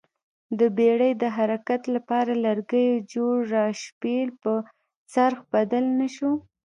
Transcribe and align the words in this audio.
د 0.59 0.61
بېړۍ 0.77 1.11
د 1.23 1.23
حرکت 1.37 1.81
لپاره 1.95 2.31
لرګیو 2.45 2.95
جوړ 3.13 3.35
راشبېل 3.55 4.29
په 4.41 4.53
څرخ 5.13 5.39
بدل 5.53 5.83
نه 5.99 6.07
شو 6.15 6.31